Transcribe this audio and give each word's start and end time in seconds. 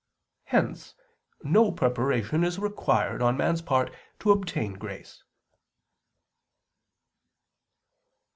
Hence 0.45 0.95
no 1.43 1.71
preparation 1.71 2.43
is 2.43 2.57
required 2.57 3.21
on 3.21 3.37
man's 3.37 3.61
part 3.61 3.93
to 4.21 4.31
obtain 4.31 4.73
grace. 4.73 5.21